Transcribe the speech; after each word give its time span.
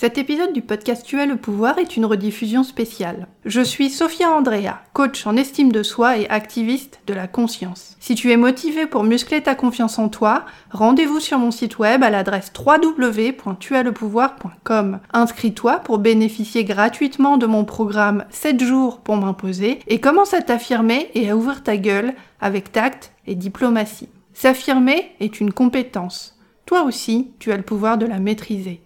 Cet 0.00 0.16
épisode 0.16 0.52
du 0.52 0.62
podcast 0.62 1.04
Tu 1.04 1.18
as 1.18 1.26
le 1.26 1.34
pouvoir 1.34 1.78
est 1.78 1.96
une 1.96 2.04
rediffusion 2.04 2.62
spéciale. 2.62 3.26
Je 3.44 3.60
suis 3.60 3.90
Sophia 3.90 4.30
Andrea, 4.30 4.80
coach 4.92 5.26
en 5.26 5.34
estime 5.34 5.72
de 5.72 5.82
soi 5.82 6.18
et 6.18 6.28
activiste 6.28 7.00
de 7.08 7.14
la 7.14 7.26
conscience. 7.26 7.96
Si 7.98 8.14
tu 8.14 8.30
es 8.30 8.36
motivé 8.36 8.86
pour 8.86 9.02
muscler 9.02 9.42
ta 9.42 9.56
confiance 9.56 9.98
en 9.98 10.08
toi, 10.08 10.46
rendez-vous 10.70 11.18
sur 11.18 11.40
mon 11.40 11.50
site 11.50 11.80
web 11.80 12.04
à 12.04 12.10
l'adresse 12.10 12.52
www.tuaslepouvoir.com. 12.56 15.00
Inscris-toi 15.12 15.80
pour 15.80 15.98
bénéficier 15.98 16.62
gratuitement 16.62 17.36
de 17.36 17.46
mon 17.46 17.64
programme 17.64 18.24
7 18.30 18.62
jours 18.62 19.00
pour 19.00 19.16
m'imposer 19.16 19.80
et 19.88 19.98
commence 19.98 20.32
à 20.32 20.42
t'affirmer 20.42 21.10
et 21.14 21.28
à 21.28 21.36
ouvrir 21.36 21.64
ta 21.64 21.76
gueule 21.76 22.14
avec 22.40 22.70
tact 22.70 23.10
et 23.26 23.34
diplomatie. 23.34 24.10
S'affirmer 24.32 25.10
est 25.18 25.40
une 25.40 25.52
compétence. 25.52 26.38
Toi 26.66 26.84
aussi, 26.84 27.32
tu 27.40 27.50
as 27.50 27.56
le 27.56 27.64
pouvoir 27.64 27.98
de 27.98 28.06
la 28.06 28.20
maîtriser. 28.20 28.80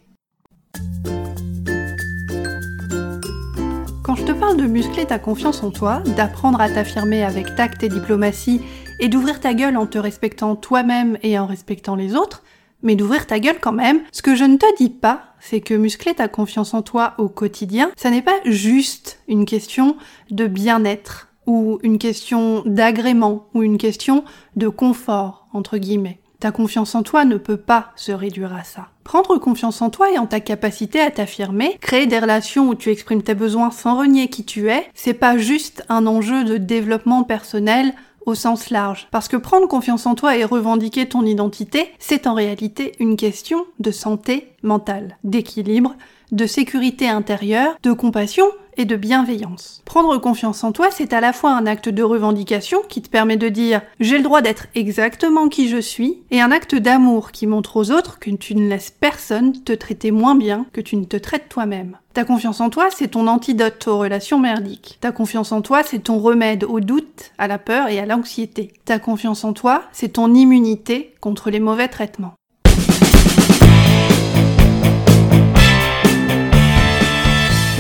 Quand 4.13 4.17
je 4.17 4.25
te 4.27 4.39
parle 4.39 4.59
de 4.59 4.67
muscler 4.67 5.07
ta 5.07 5.19
confiance 5.19 5.63
en 5.63 5.71
toi, 5.71 6.03
d'apprendre 6.19 6.61
à 6.61 6.69
t'affirmer 6.69 7.25
avec 7.25 7.55
tact 7.55 7.83
et 7.83 7.89
diplomatie, 7.89 8.61
et 9.01 9.09
d'ouvrir 9.09 9.41
ta 9.41 9.55
gueule 9.55 9.79
en 9.79 9.87
te 9.87 9.97
respectant 9.97 10.55
toi-même 10.55 11.17
et 11.23 11.39
en 11.39 11.47
respectant 11.47 11.97
les 11.97 12.15
autres, 12.15 12.43
mais 12.83 12.95
d'ouvrir 12.95 13.27
ta 13.27 13.41
gueule 13.41 13.57
quand 13.59 13.73
même, 13.73 14.03
ce 14.13 14.21
que 14.21 14.37
je 14.37 14.45
ne 14.45 14.59
te 14.59 14.67
dis 14.77 14.91
pas, 14.91 15.23
c'est 15.41 15.63
que 15.63 15.73
muscler 15.73 16.13
ta 16.13 16.29
confiance 16.29 16.75
en 16.75 16.83
toi 16.83 17.15
au 17.17 17.31
quotidien, 17.31 17.91
ça 17.97 18.11
n'est 18.11 18.21
pas 18.21 18.39
juste 18.45 19.19
une 19.29 19.47
question 19.47 19.97
de 20.31 20.47
bien-être, 20.47 21.29
ou 21.47 21.79
une 21.83 21.97
question 21.97 22.65
d'agrément, 22.67 23.49
ou 23.55 23.63
une 23.63 23.79
question 23.79 24.25
de 24.57 24.69
confort, 24.69 25.49
entre 25.55 25.79
guillemets. 25.79 26.22
Ta 26.43 26.51
confiance 26.51 26.97
en 26.97 27.05
toi 27.05 27.25
ne 27.25 27.37
peut 27.37 27.57
pas 27.57 27.93
se 27.95 28.11
réduire 28.11 28.53
à 28.53 28.65
ça. 28.65 28.89
Prendre 29.05 29.39
confiance 29.39 29.81
en 29.81 29.91
toi 29.91 30.11
et 30.11 30.19
en 30.19 30.27
ta 30.27 30.41
capacité 30.41 31.01
à 31.01 31.13
t'affirmer, 31.13 31.79
créer 31.81 32.09
des 32.09 32.19
relations 32.19 32.69
où 32.69 32.75
tu 32.75 32.91
exprimes 32.91 33.23
tes 33.23 33.37
besoins 33.37 33.71
sans 33.71 33.97
renier 33.97 34.27
qui 34.27 34.45
tu 34.45 34.69
es, 34.69 34.85
c'est 34.93 35.15
pas 35.15 35.39
juste 35.39 35.85
un 35.89 36.05
enjeu 36.05 36.43
de 36.43 36.57
développement 36.57 37.23
personnel 37.23 37.95
au 38.27 38.35
sens 38.35 38.71
large. 38.71 39.07
Parce 39.13 39.29
que 39.29 39.37
prendre 39.37 39.69
confiance 39.69 40.05
en 40.05 40.17
toi 40.17 40.37
et 40.37 40.43
revendiquer 40.43 41.09
ton 41.09 41.25
identité, 41.25 41.93
c'est 42.01 42.27
en 42.27 42.35
réalité 42.35 42.91
une 42.99 43.17
question 43.17 43.65
de 43.79 43.93
santé 43.93 44.49
mentale, 44.65 45.19
d'équilibre, 45.23 45.95
de 46.33 46.47
sécurité 46.47 47.09
intérieure, 47.09 47.77
de 47.83 47.93
compassion 47.93 48.47
et 48.77 48.85
de 48.85 48.97
bienveillance. 48.97 49.83
Prendre 49.85 50.17
confiance 50.19 50.65
en 50.65 50.73
toi, 50.73 50.89
c'est 50.91 51.13
à 51.13 51.21
la 51.21 51.33
fois 51.33 51.53
un 51.53 51.67
acte 51.67 51.89
de 51.89 52.03
revendication 52.03 52.79
qui 52.89 53.03
te 53.03 53.11
permet 53.11 53.37
de 53.37 53.49
dire 53.49 53.83
j'ai 54.01 54.17
le 54.17 54.25
droit 54.25 54.41
d'être 54.41 54.67
exactement 54.75 55.49
qui 55.49 55.69
je 55.69 55.77
suis, 55.77 56.23
et 56.31 56.41
un 56.41 56.51
acte 56.51 56.75
d'amour 56.75 57.33
qui 57.33 57.47
montre 57.47 57.77
aux 57.77 57.91
autres 57.91 58.19
que 58.19 58.31
tu 58.31 58.55
ne 58.55 58.69
laisses 58.69 58.91
personne 58.91 59.53
te 59.63 59.73
traiter 59.73 60.11
moins 60.11 60.35
bien 60.35 60.67
que 60.73 60.81
tu 60.81 60.97
ne 60.97 61.05
te 61.05 61.17
traites 61.17 61.49
toi-même. 61.49 61.99
Ta 62.15 62.25
confiance 62.25 62.61
en 62.61 62.71
toi, 62.71 62.89
c'est 62.91 63.09
ton 63.09 63.27
antidote 63.27 63.87
aux 63.89 63.99
relations 63.99 64.39
merdiques. 64.39 64.99
Ta 65.01 65.13
confiance 65.13 65.53
en 65.53 65.63
toi, 65.63 65.83
c'est 65.83 66.05
ton 66.05 66.19
remède 66.19 66.65
au 66.65 66.81
doute, 66.81 67.33
à 67.39 67.49
la 67.49 67.59
peur 67.59 67.89
et 67.89 67.99
à 67.99 68.07
l'anxiété. 68.07 68.73
Ta 68.85 68.99
confiance 68.99 69.45
en 69.45 69.53
toi, 69.53 69.83
c'est 69.93 70.15
ton 70.15 70.35
immunité 70.35 71.15
contre 71.21 71.51
les 71.51 71.61
mauvais 71.61 71.89
traitements. 71.89 72.35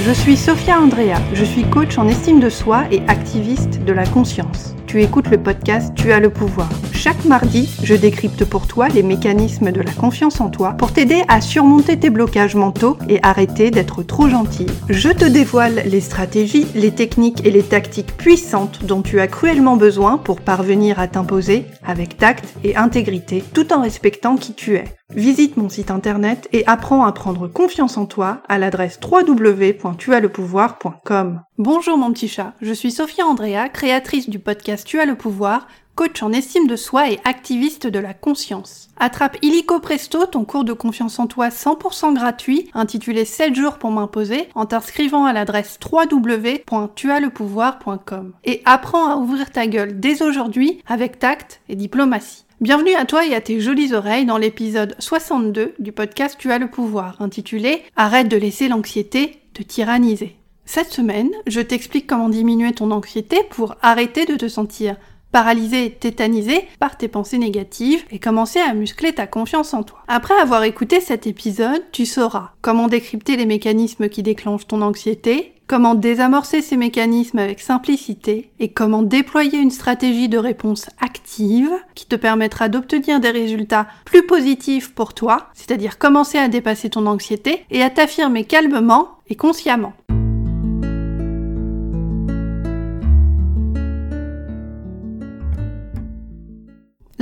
Je 0.04 0.10
suis 0.10 0.36
Sophia 0.36 0.80
Andrea, 0.80 1.14
je 1.32 1.44
suis 1.44 1.62
coach 1.62 1.96
en 1.96 2.08
estime 2.08 2.40
de 2.40 2.48
soi 2.48 2.86
et 2.90 3.02
activiste 3.06 3.84
de 3.84 3.92
la 3.92 4.04
conscience. 4.04 4.74
Tu 4.92 5.02
écoutes 5.02 5.30
le 5.30 5.42
podcast 5.42 5.94
Tu 5.96 6.12
as 6.12 6.20
le 6.20 6.28
pouvoir. 6.28 6.68
Chaque 6.92 7.24
mardi, 7.24 7.66
je 7.82 7.94
décrypte 7.94 8.44
pour 8.44 8.66
toi 8.66 8.88
les 8.88 9.02
mécanismes 9.02 9.72
de 9.72 9.80
la 9.80 9.90
confiance 9.90 10.38
en 10.38 10.50
toi 10.50 10.72
pour 10.72 10.92
t'aider 10.92 11.22
à 11.28 11.40
surmonter 11.40 11.98
tes 11.98 12.10
blocages 12.10 12.56
mentaux 12.56 12.98
et 13.08 13.18
arrêter 13.22 13.70
d'être 13.70 14.02
trop 14.02 14.28
gentil. 14.28 14.66
Je 14.90 15.08
te 15.08 15.24
dévoile 15.24 15.84
les 15.86 16.02
stratégies, 16.02 16.66
les 16.74 16.90
techniques 16.90 17.46
et 17.46 17.50
les 17.50 17.62
tactiques 17.62 18.14
puissantes 18.18 18.84
dont 18.84 19.00
tu 19.00 19.18
as 19.18 19.28
cruellement 19.28 19.76
besoin 19.76 20.18
pour 20.18 20.42
parvenir 20.42 21.00
à 21.00 21.08
t'imposer 21.08 21.64
avec 21.86 22.18
tact 22.18 22.52
et 22.62 22.76
intégrité 22.76 23.42
tout 23.54 23.72
en 23.72 23.80
respectant 23.80 24.36
qui 24.36 24.52
tu 24.52 24.76
es. 24.76 24.84
Visite 25.14 25.58
mon 25.58 25.68
site 25.68 25.90
internet 25.90 26.48
et 26.52 26.64
apprends 26.66 27.04
à 27.04 27.12
prendre 27.12 27.48
confiance 27.48 27.98
en 27.98 28.06
toi 28.06 28.42
à 28.48 28.58
l'adresse 28.58 28.98
www.tuaslepouvoir.com. 29.02 31.42
Bonjour 31.58 31.98
mon 31.98 32.10
petit 32.12 32.28
chat, 32.28 32.54
je 32.62 32.72
suis 32.72 32.90
Sophia 32.90 33.26
Andrea, 33.26 33.68
créatrice 33.68 34.30
du 34.30 34.38
podcast 34.38 34.81
Tu 34.84 35.00
as 35.00 35.06
le 35.06 35.14
pouvoir, 35.14 35.66
coach 35.94 36.22
en 36.22 36.32
estime 36.32 36.66
de 36.66 36.76
soi 36.76 37.10
et 37.10 37.18
activiste 37.24 37.86
de 37.86 37.98
la 37.98 38.12
conscience. 38.14 38.88
Attrape 38.98 39.36
illico 39.42 39.80
presto 39.80 40.24
ton 40.26 40.44
cours 40.44 40.64
de 40.64 40.72
confiance 40.72 41.18
en 41.18 41.26
toi 41.26 41.48
100% 41.48 42.14
gratuit 42.14 42.70
intitulé 42.74 43.24
7 43.24 43.54
jours 43.54 43.78
pour 43.78 43.90
m'imposer 43.90 44.48
en 44.54 44.66
t'inscrivant 44.66 45.24
à 45.24 45.32
l'adresse 45.32 45.78
www.tuaslepouvoir.com 45.90 48.34
et 48.44 48.60
apprends 48.64 49.10
à 49.10 49.16
ouvrir 49.16 49.50
ta 49.50 49.66
gueule 49.66 49.98
dès 50.00 50.22
aujourd'hui 50.22 50.80
avec 50.86 51.18
tact 51.18 51.60
et 51.68 51.76
diplomatie. 51.76 52.44
Bienvenue 52.60 52.94
à 52.94 53.04
toi 53.04 53.26
et 53.26 53.34
à 53.34 53.40
tes 53.40 53.60
jolies 53.60 53.92
oreilles 53.92 54.26
dans 54.26 54.38
l'épisode 54.38 54.94
62 55.00 55.74
du 55.80 55.90
podcast 55.90 56.36
Tu 56.38 56.52
as 56.52 56.58
le 56.58 56.70
pouvoir, 56.70 57.20
intitulé 57.20 57.82
Arrête 57.96 58.28
de 58.28 58.36
laisser 58.36 58.68
l'anxiété 58.68 59.40
te 59.52 59.62
tyranniser. 59.62 60.36
Cette 60.64 60.92
semaine, 60.92 61.30
je 61.46 61.60
t'explique 61.60 62.06
comment 62.06 62.28
diminuer 62.28 62.72
ton 62.72 62.90
anxiété 62.90 63.36
pour 63.50 63.74
arrêter 63.82 64.24
de 64.24 64.36
te 64.36 64.48
sentir 64.48 64.96
paralysé 65.32 65.90
tétanisé 65.98 66.68
par 66.78 66.96
tes 66.96 67.08
pensées 67.08 67.38
négatives 67.38 68.04
et 68.10 68.18
commencer 68.18 68.60
à 68.60 68.74
muscler 68.74 69.14
ta 69.14 69.26
confiance 69.26 69.74
en 69.74 69.82
toi. 69.82 70.04
Après 70.06 70.38
avoir 70.38 70.62
écouté 70.62 71.00
cet 71.00 71.26
épisode, 71.26 71.82
tu 71.90 72.06
sauras 72.06 72.50
comment 72.60 72.86
décrypter 72.86 73.36
les 73.36 73.46
mécanismes 73.46 74.08
qui 74.08 74.22
déclenchent 74.22 74.66
ton 74.66 74.82
anxiété, 74.82 75.54
comment 75.66 75.94
désamorcer 75.94 76.60
ces 76.60 76.76
mécanismes 76.76 77.38
avec 77.38 77.60
simplicité 77.60 78.50
et 78.60 78.68
comment 78.72 79.02
déployer 79.02 79.58
une 79.58 79.70
stratégie 79.70 80.28
de 80.28 80.38
réponse 80.38 80.90
active 81.00 81.72
qui 81.94 82.06
te 82.06 82.16
permettra 82.16 82.68
d'obtenir 82.68 83.20
des 83.20 83.30
résultats 83.30 83.86
plus 84.04 84.26
positifs 84.26 84.94
pour 84.94 85.14
toi, 85.14 85.48
c'est-à-dire 85.54 85.98
commencer 85.98 86.36
à 86.36 86.48
dépasser 86.48 86.90
ton 86.90 87.06
anxiété 87.06 87.64
et 87.70 87.82
à 87.82 87.88
t'affirmer 87.88 88.44
calmement 88.44 89.08
et 89.30 89.34
consciemment. 89.34 89.94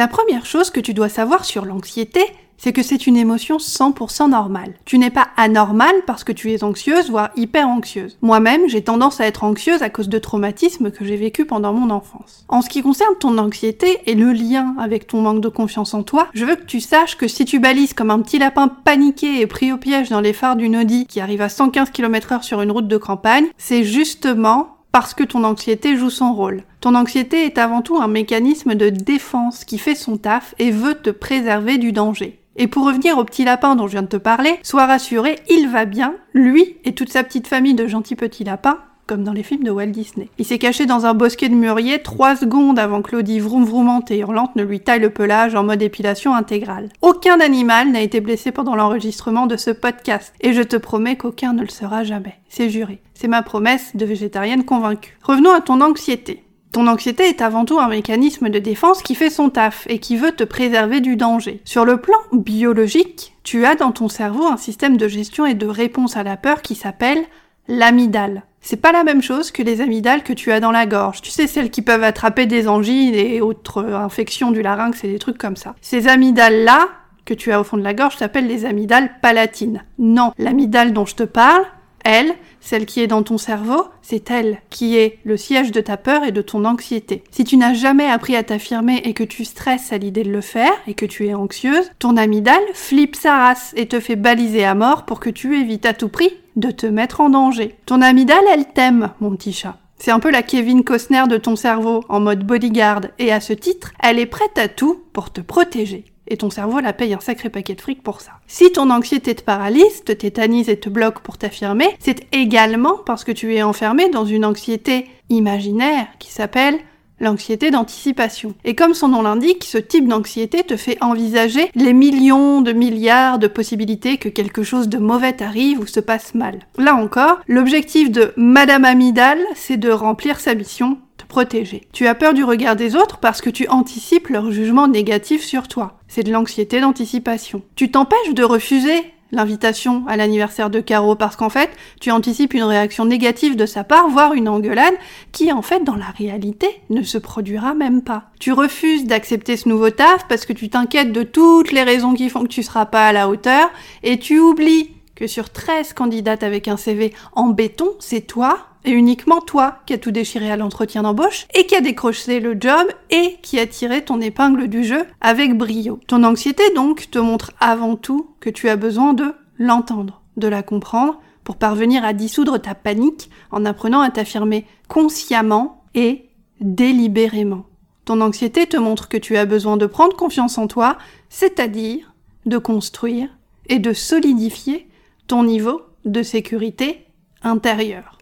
La 0.01 0.09
première 0.09 0.47
chose 0.47 0.71
que 0.71 0.81
tu 0.81 0.95
dois 0.95 1.11
savoir 1.11 1.45
sur 1.45 1.67
l'anxiété, 1.67 2.23
c'est 2.57 2.73
que 2.73 2.83
c'est 2.83 3.07
une 3.07 3.19
émotion 3.19 3.59
100% 3.59 4.31
normale. 4.31 4.73
Tu 4.87 4.97
n'es 4.97 5.11
pas 5.11 5.29
anormal 5.37 5.95
parce 6.07 6.25
que 6.25 6.33
tu 6.33 6.53
es 6.53 6.65
anxieuse, 6.65 7.11
voire 7.11 7.29
hyper 7.37 7.69
anxieuse. 7.69 8.17
Moi-même, 8.23 8.67
j'ai 8.67 8.83
tendance 8.83 9.21
à 9.21 9.27
être 9.27 9.45
anxieuse 9.45 9.83
à 9.83 9.91
cause 9.91 10.09
de 10.09 10.19
traumatismes 10.19 10.91
que 10.91 11.05
j'ai 11.05 11.17
vécu 11.17 11.45
pendant 11.45 11.75
mon 11.75 11.91
enfance. 11.91 12.47
En 12.49 12.63
ce 12.63 12.71
qui 12.71 12.81
concerne 12.81 13.15
ton 13.21 13.37
anxiété 13.37 13.99
et 14.07 14.15
le 14.15 14.33
lien 14.33 14.75
avec 14.79 15.07
ton 15.07 15.21
manque 15.21 15.43
de 15.43 15.51
confiance 15.51 15.93
en 15.93 16.03
toi, 16.03 16.29
je 16.33 16.47
veux 16.47 16.57
que 16.57 16.65
tu 16.65 16.81
saches 16.81 17.19
que 17.19 17.29
si 17.29 17.45
tu 17.45 17.59
balises 17.59 17.93
comme 17.93 18.11
un 18.11 18.21
petit 18.21 18.39
lapin 18.39 18.69
paniqué 18.69 19.43
et 19.43 19.47
pris 19.47 19.71
au 19.71 19.77
piège 19.77 20.09
dans 20.09 20.23
les 20.23 20.33
phares 20.33 20.57
d'une 20.57 20.79
Audi 20.79 21.05
qui 21.05 21.21
arrive 21.21 21.43
à 21.43 21.51
115 21.51 21.91
km 21.91 22.33
heure 22.33 22.45
sur 22.45 22.63
une 22.63 22.73
route 22.73 22.89
de 22.89 22.97
campagne, 22.97 23.49
c'est 23.59 23.85
justement 23.85 24.80
parce 24.93 25.15
que 25.15 25.25
ton 25.25 25.45
anxiété 25.45 25.97
joue 25.97 26.11
son 26.11 26.35
rôle. 26.35 26.65
Ton 26.81 26.95
anxiété 26.95 27.45
est 27.45 27.59
avant 27.59 27.83
tout 27.83 27.99
un 27.99 28.09
mécanisme 28.09 28.75
de 28.75 28.89
défense 28.89 29.65
qui 29.65 29.79
fait 29.79 29.95
son 29.95 30.17
taf 30.17 30.55
et 30.59 30.71
veut 30.71 30.95
te 30.95 31.11
préserver 31.11 31.79
du 31.79 31.93
danger. 31.93 32.41
Et 32.57 32.67
pour 32.67 32.87
revenir 32.87 33.17
au 33.17 33.25
petit 33.25 33.45
lapin 33.45 33.77
dont 33.77 33.87
je 33.87 33.93
viens 33.93 34.03
de 34.03 34.09
te 34.09 34.17
parler, 34.17 34.59
sois 34.63 34.87
rassuré, 34.87 35.39
il 35.49 35.69
va 35.69 35.85
bien, 35.85 36.15
lui 36.35 36.77
et 36.85 36.95
toute 36.95 37.11
sa 37.11 37.23
petite 37.23 37.47
famille 37.47 37.75
de 37.75 37.87
gentils 37.87 38.17
petits 38.17 38.45
lapins, 38.45 38.81
comme 39.11 39.25
dans 39.25 39.33
les 39.33 39.43
films 39.43 39.65
de 39.65 39.73
Walt 39.73 39.87
Disney. 39.87 40.29
Il 40.39 40.45
s'est 40.45 40.61
caché 40.61 40.87
dans 40.87 41.05
un 41.05 41.15
bosquet 41.15 41.49
de 41.49 41.55
mûriers 41.57 42.01
trois 42.01 42.37
secondes 42.37 42.79
avant 42.79 43.03
que 43.03 43.09
Claudie 43.09 43.41
vroom 43.41 43.65
vroumante 43.65 44.13
et 44.13 44.19
hurlante 44.19 44.55
ne 44.55 44.63
lui 44.63 44.79
taille 44.79 45.01
le 45.01 45.11
pelage 45.11 45.57
en 45.57 45.65
mode 45.65 45.83
épilation 45.83 46.33
intégrale. 46.33 46.91
Aucun 47.03 47.41
animal 47.41 47.91
n'a 47.91 48.03
été 48.03 48.21
blessé 48.21 48.53
pendant 48.53 48.77
l'enregistrement 48.77 49.49
de 49.49 49.57
ce 49.57 49.73
podcast, 49.73 50.33
et 50.41 50.53
je 50.53 50.63
te 50.63 50.77
promets 50.77 51.17
qu'aucun 51.17 51.55
ne 51.55 51.63
le 51.63 51.71
sera 51.71 52.05
jamais. 52.05 52.35
C'est 52.49 52.71
juré. 52.71 53.03
C'est 53.15 53.27
ma 53.27 53.43
promesse 53.43 53.97
de 53.97 54.07
végétarienne 54.07 54.65
convaincue. 54.65 55.19
Revenons 55.25 55.51
à 55.51 55.61
ton 55.61 55.81
anxiété. 55.81 56.45
Ton 56.71 56.87
anxiété 56.87 57.25
est 57.25 57.43
avant 57.43 57.65
tout 57.65 57.81
un 57.81 57.89
mécanisme 57.89 58.49
de 58.49 58.61
défense 58.61 59.03
qui 59.03 59.17
fait 59.17 59.29
son 59.29 59.51
taf 59.51 59.89
et 59.89 59.99
qui 59.99 60.17
veut 60.17 60.31
te 60.31 60.45
préserver 60.45 61.01
du 61.01 61.17
danger. 61.17 61.63
Sur 61.65 61.85
le 61.85 61.97
plan 61.97 62.19
biologique, 62.33 63.35
tu 63.43 63.67
as 63.67 63.75
dans 63.75 63.91
ton 63.91 64.09
cerveau 64.09 64.47
un 64.47 64.57
système 64.57 64.97
de 64.97 65.09
gestion 65.09 65.47
et 65.47 65.55
de 65.55 65.67
réponse 65.67 66.17
à 66.17 66.23
la 66.23 66.37
peur 66.37 66.63
qui 66.63 66.77
s'appelle 66.77 67.25
l'amygdale. 67.67 68.45
C'est 68.61 68.77
pas 68.77 68.93
la 68.93 69.05
même 69.05 69.23
chose 69.23 69.51
que 69.51 69.63
les 69.63 69.81
amygdales 69.81 70.23
que 70.23 70.33
tu 70.33 70.53
as 70.53 70.61
dans 70.61 70.71
la 70.71 70.87
gorge. 70.87 71.23
Tu 71.23 71.31
sais, 71.31 71.47
celles 71.47 71.71
qui 71.71 71.83
peuvent 71.83 72.05
attraper 72.05 72.47
des 72.47 72.69
angines 72.69 73.15
et 73.15 73.41
autres 73.41 73.85
infections 73.85 74.51
du 74.51 74.63
larynx 74.63 75.03
et 75.03 75.09
des 75.09 75.19
trucs 75.19 75.39
comme 75.39 75.57
ça. 75.57 75.75
Ces 75.81 76.09
amygdales-là, 76.09 76.89
que 77.25 77.35
tu 77.35 77.53
as 77.53 77.61
au 77.61 77.65
fond 77.65 77.77
de 77.77 77.83
la 77.83 77.95
gorge, 77.95 78.17
s'appellent 78.17 78.47
les 78.47 78.67
amygdales 78.67 79.19
palatines. 79.23 79.85
Non, 79.99 80.33
l'amygdale 80.39 80.93
dont 80.93 81.07
je 81.07 81.15
te 81.15 81.23
parle, 81.23 81.65
Elle, 82.05 82.35
celle 82.61 82.87
qui 82.87 83.01
est 83.01 83.07
dans 83.07 83.23
ton 83.23 83.39
cerveau, 83.39 83.85
c'est 84.03 84.31
elle 84.31 84.61
qui 84.71 84.97
est 84.97 85.19
le 85.25 85.37
siège 85.37 85.73
de 85.73 85.81
ta 85.81 85.97
peur 85.97 86.25
et 86.25 86.33
de 86.33 86.43
ton 86.43 86.65
anxiété. 86.65 87.23
Si 87.31 87.45
tu 87.45 87.57
n'as 87.57 87.75
jamais 87.75 88.07
appris 88.07 88.37
à 88.37 88.43
t'affirmer 88.43 88.99
et 89.05 89.15
que 89.15 89.25
tu 89.25 89.45
stresses 89.45 89.93
à 89.93 89.99
l'idée 89.99 90.23
de 90.23 90.33
le 90.33 90.41
faire 90.41 90.73
et 90.87 90.95
que 90.95 91.07
tu 91.07 91.27
es 91.27 91.35
anxieuse, 91.35 91.91
ton 91.99 92.17
amygdale 92.17 92.63
flippe 92.75 93.17
sa 93.17 93.39
race 93.39 93.73
et 93.77 93.87
te 93.87 94.01
fait 94.01 94.17
baliser 94.17 94.65
à 94.65 94.75
mort 94.75 95.05
pour 95.05 95.21
que 95.21 95.31
tu 95.31 95.59
évites 95.59 95.87
à 95.87 95.95
tout 95.95 96.09
prix 96.09 96.31
de 96.57 96.71
te 96.71 96.87
mettre 96.87 97.21
en 97.21 97.31
danger. 97.31 97.77
Ton 97.87 98.03
amygdale, 98.03 98.45
elle 98.53 98.67
t'aime, 98.67 99.11
mon 99.21 99.35
petit 99.37 99.53
chat. 99.53 99.79
C'est 99.97 100.11
un 100.11 100.21
peu 100.21 100.31
la 100.31 100.43
Kevin 100.43 100.83
Costner 100.83 101.25
de 101.29 101.37
ton 101.37 101.57
cerveau, 101.57 102.03
en 102.09 102.21
mode 102.21 102.45
bodyguard, 102.45 103.03
et 103.19 103.33
à 103.33 103.41
ce 103.41 103.53
titre, 103.53 103.93
elle 104.03 104.19
est 104.19 104.27
prête 104.27 104.57
à 104.57 104.69
tout 104.69 105.03
pour 105.13 105.31
te 105.31 105.43
protéger 105.43 106.07
et 106.31 106.37
ton 106.37 106.49
cerveau 106.49 106.81
la 106.81 106.93
paye 106.93 107.13
un 107.13 107.21
sacré 107.21 107.51
paquet 107.51 107.75
de 107.75 107.81
fric 107.81 108.03
pour 108.03 108.21
ça. 108.21 108.33
Si 108.47 108.73
ton 108.73 108.91
anxiété 108.91 109.35
te 109.35 109.43
paralyse, 109.43 110.05
te 110.05 110.13
tétanise 110.13 110.69
et 110.69 110.79
te 110.79 110.89
bloque 110.89 111.21
pour 111.21 111.37
t'affirmer, 111.37 111.89
c'est 111.99 112.27
également 112.33 112.97
parce 113.05 113.25
que 113.25 113.33
tu 113.33 113.55
es 113.55 113.63
enfermé 113.63 114.09
dans 114.09 114.25
une 114.25 114.45
anxiété 114.45 115.07
imaginaire 115.29 116.07
qui 116.19 116.31
s'appelle 116.31 116.79
l'anxiété 117.21 117.71
d'anticipation. 117.71 118.55
Et 118.65 118.75
comme 118.75 118.95
son 118.95 119.09
nom 119.09 119.23
l'indique, 119.23 119.65
ce 119.65 119.79
type 119.79 120.09
d'anxiété 120.09 120.63
te 120.63 120.77
fait 120.77 120.97
envisager 121.03 121.71
les 121.75 121.93
millions 121.93 122.63
de 122.63 122.73
milliards 122.73 123.39
de 123.39 123.47
possibilités 123.47 124.17
que 124.17 124.29
quelque 124.29 124.63
chose 124.63 124.89
de 124.89 124.99
mauvais 124.99 125.35
t'arrive 125.35 125.81
ou 125.81 125.87
se 125.87 126.01
passe 126.01 126.35
mal. 126.35 126.61
Là 126.79 126.95
encore, 126.95 127.41
l'objectif 127.47 128.11
de 128.11 128.33
Madame 128.37 128.85
Amidal, 128.85 129.39
c'est 129.55 129.77
de 129.77 129.91
remplir 129.91 130.41
sa 130.41 130.55
mission 130.55 130.99
protéger. 131.27 131.83
Tu 131.93 132.07
as 132.07 132.15
peur 132.15 132.35
du 132.35 132.45
regard 132.45 132.77
des 132.77 132.97
autres 132.97 133.19
parce 133.19 133.41
que 133.41 133.51
tu 133.51 133.69
anticipes 133.69 134.29
leur 134.29 134.51
jugement 134.51 134.89
négatif 134.89 135.43
sur 135.43 135.69
toi. 135.69 135.99
C'est 136.09 136.23
de 136.23 136.33
l'anxiété 136.33 136.81
d'anticipation. 136.81 137.63
Tu 137.77 137.91
t'empêches 137.91 138.35
de 138.35 138.45
refuser 138.45 139.05
l'invitation 139.33 140.05
à 140.09 140.17
l'anniversaire 140.17 140.71
de 140.71 140.81
Caro 140.81 141.15
parce 141.15 141.37
qu'en 141.37 141.51
fait, 141.51 141.71
tu 142.01 142.11
anticipes 142.11 142.55
une 142.55 142.65
réaction 142.65 143.05
négative 143.05 143.57
de 143.57 143.67
sa 143.67 143.85
part, 143.85 144.09
voire 144.09 144.35
une 144.35 144.49
engueulade, 144.49 144.95
qui 145.33 145.53
en 145.53 145.63
fait, 145.63 145.85
dans 145.85 145.97
la 145.97 146.11
réalité, 146.17 146.69
ne 146.91 147.03
se 147.03 147.19
produira 147.19 147.75
même 147.75 148.03
pas. 148.03 148.25
Tu 148.39 148.53
refuses 148.53 149.05
d'accepter 149.05 149.57
ce 149.57 149.69
nouveau 149.69 149.91
taf 149.91 150.27
parce 150.29 150.47
que 150.47 150.53
tu 150.53 150.69
t'inquiètes 150.69 151.13
de 151.13 151.23
toutes 151.23 151.73
les 151.73 151.83
raisons 151.83 152.15
qui 152.15 152.29
font 152.29 152.43
que 152.43 152.49
tu 152.49 152.63
seras 152.63 152.87
pas 152.87 153.07
à 153.07 153.13
la 153.13 153.29
hauteur, 153.29 153.71
et 154.03 154.19
tu 154.19 154.39
oublies 154.39 154.91
que 155.21 155.27
sur 155.27 155.51
13 155.51 155.93
candidates 155.93 156.43
avec 156.43 156.67
un 156.67 156.79
CV 156.79 157.13
en 157.33 157.49
béton, 157.49 157.91
c'est 157.99 158.23
toi 158.23 158.59
et 158.87 158.91
uniquement 158.91 159.43
toi 159.43 159.77
qui 159.85 159.93
as 159.93 159.99
tout 159.99 160.13
déchiré 160.13 160.51
à 160.51 160.57
l'entretien 160.57 161.03
d'embauche 161.03 161.47
et 161.55 161.67
qui 161.67 161.77
a 161.77 161.83
décroché 161.83 162.41
le 162.41 162.57
job 162.59 162.89
et 163.11 163.37
qui 163.43 163.59
a 163.59 163.67
tiré 163.67 164.03
ton 164.03 164.23
épingle 164.23 164.69
du 164.69 164.83
jeu 164.83 165.05
avec 165.21 165.59
brio. 165.59 166.01
Ton 166.07 166.25
anxiété 166.25 166.63
donc 166.75 167.11
te 167.11 167.19
montre 167.19 167.53
avant 167.61 167.97
tout 167.97 168.31
que 168.41 168.49
tu 168.49 168.71
as 168.71 168.77
besoin 168.77 169.13
de 169.13 169.35
l'entendre, 169.59 170.23
de 170.39 170.49
la 170.49 170.63
comprendre 170.63 171.21
pour 171.45 171.57
parvenir 171.57 172.03
à 172.03 172.15
dissoudre 172.15 172.59
ta 172.59 172.75
panique 172.75 173.29
en 173.51 173.67
apprenant 173.67 174.01
à 174.01 174.09
t'affirmer 174.09 174.65
consciemment 174.89 175.85
et 175.95 176.31
délibérément. 176.63 177.67
Ton 178.07 178.23
anxiété 178.23 178.67
te 178.67 178.79
montre 178.79 179.11
que 179.11 179.19
tu 179.19 179.37
as 179.37 179.45
besoin 179.45 179.77
de 179.77 179.85
prendre 179.85 180.17
confiance 180.17 180.57
en 180.57 180.67
toi, 180.67 180.97
c'est-à-dire 181.29 182.15
de 182.47 182.57
construire 182.57 183.29
et 183.69 183.79
de 183.79 183.93
solidifier 183.93 184.90
niveau 185.39 185.83
de 186.05 186.23
sécurité 186.23 187.07
intérieure. 187.43 188.19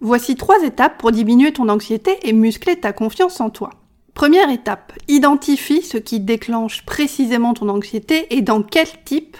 Voici 0.00 0.36
trois 0.36 0.62
étapes 0.62 0.98
pour 0.98 1.12
diminuer 1.12 1.52
ton 1.52 1.68
anxiété 1.70 2.18
et 2.28 2.34
muscler 2.34 2.76
ta 2.76 2.92
confiance 2.92 3.40
en 3.40 3.48
toi. 3.48 3.70
Première 4.12 4.50
étape, 4.50 4.92
identifie 5.08 5.82
ce 5.82 5.96
qui 5.96 6.20
déclenche 6.20 6.84
précisément 6.84 7.54
ton 7.54 7.68
anxiété 7.68 8.26
et 8.36 8.42
dans 8.42 8.62
quel 8.62 8.86
type 9.04 9.36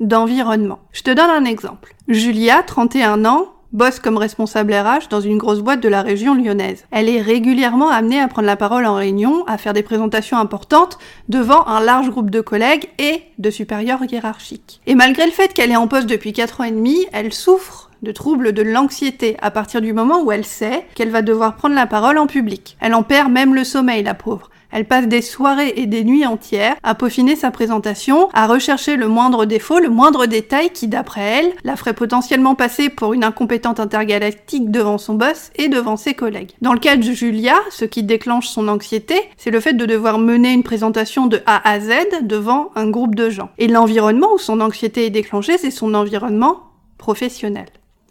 d'environnement. 0.00 0.80
Je 0.92 1.02
te 1.02 1.10
donne 1.10 1.30
un 1.30 1.44
exemple. 1.44 1.94
Julia, 2.08 2.62
31 2.62 3.24
ans, 3.24 3.52
bosse 3.72 4.00
comme 4.00 4.16
responsable 4.16 4.72
RH 4.72 5.08
dans 5.10 5.20
une 5.20 5.38
grosse 5.38 5.60
boîte 5.60 5.82
de 5.82 5.88
la 5.88 6.02
région 6.02 6.34
lyonnaise. 6.34 6.84
Elle 6.90 7.08
est 7.08 7.20
régulièrement 7.20 7.90
amenée 7.90 8.20
à 8.20 8.28
prendre 8.28 8.46
la 8.46 8.56
parole 8.56 8.86
en 8.86 8.94
réunion, 8.94 9.44
à 9.46 9.58
faire 9.58 9.72
des 9.72 9.82
présentations 9.82 10.38
importantes 10.38 10.98
devant 11.28 11.66
un 11.66 11.80
large 11.80 12.10
groupe 12.10 12.30
de 12.30 12.40
collègues 12.40 12.88
et 12.98 13.22
de 13.38 13.50
supérieurs 13.50 14.02
hiérarchiques. 14.10 14.80
Et 14.86 14.94
malgré 14.94 15.26
le 15.26 15.32
fait 15.32 15.52
qu'elle 15.52 15.70
est 15.70 15.76
en 15.76 15.88
poste 15.88 16.08
depuis 16.08 16.32
4 16.32 16.60
ans 16.60 16.64
et 16.64 16.70
demi, 16.70 17.06
elle 17.12 17.32
souffre 17.32 17.87
de 18.02 18.12
troubles 18.12 18.52
de 18.52 18.62
l'anxiété 18.62 19.36
à 19.40 19.50
partir 19.50 19.80
du 19.80 19.92
moment 19.92 20.22
où 20.22 20.32
elle 20.32 20.44
sait 20.44 20.86
qu'elle 20.94 21.10
va 21.10 21.22
devoir 21.22 21.56
prendre 21.56 21.74
la 21.74 21.86
parole 21.86 22.18
en 22.18 22.26
public. 22.26 22.76
Elle 22.80 22.94
en 22.94 23.02
perd 23.02 23.30
même 23.30 23.54
le 23.54 23.64
sommeil, 23.64 24.02
la 24.02 24.14
pauvre. 24.14 24.50
Elle 24.70 24.84
passe 24.84 25.08
des 25.08 25.22
soirées 25.22 25.72
et 25.76 25.86
des 25.86 26.04
nuits 26.04 26.26
entières 26.26 26.76
à 26.82 26.94
peaufiner 26.94 27.36
sa 27.36 27.50
présentation, 27.50 28.28
à 28.34 28.46
rechercher 28.46 28.96
le 28.96 29.08
moindre 29.08 29.46
défaut, 29.46 29.78
le 29.78 29.88
moindre 29.88 30.26
détail 30.26 30.70
qui, 30.70 30.88
d'après 30.88 31.22
elle, 31.22 31.52
la 31.64 31.76
ferait 31.76 31.94
potentiellement 31.94 32.54
passer 32.54 32.90
pour 32.90 33.14
une 33.14 33.24
incompétente 33.24 33.80
intergalactique 33.80 34.70
devant 34.70 34.98
son 34.98 35.14
boss 35.14 35.50
et 35.56 35.68
devant 35.68 35.96
ses 35.96 36.14
collègues. 36.14 36.52
Dans 36.60 36.74
le 36.74 36.80
cas 36.80 36.96
de 36.96 37.02
Julia, 37.02 37.54
ce 37.70 37.86
qui 37.86 38.02
déclenche 38.02 38.48
son 38.48 38.68
anxiété, 38.68 39.14
c'est 39.38 39.50
le 39.50 39.60
fait 39.60 39.72
de 39.72 39.86
devoir 39.86 40.18
mener 40.18 40.52
une 40.52 40.62
présentation 40.62 41.26
de 41.26 41.40
A 41.46 41.66
à 41.66 41.80
Z 41.80 41.92
devant 42.22 42.70
un 42.74 42.90
groupe 42.90 43.14
de 43.14 43.30
gens. 43.30 43.48
Et 43.56 43.68
l'environnement 43.68 44.34
où 44.34 44.38
son 44.38 44.60
anxiété 44.60 45.06
est 45.06 45.10
déclenchée, 45.10 45.56
c'est 45.56 45.70
son 45.70 45.94
environnement 45.94 46.60
professionnel. 46.98 47.66